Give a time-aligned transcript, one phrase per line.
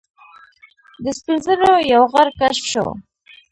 [1.03, 2.85] د سپین زرو یو غر کشف شو.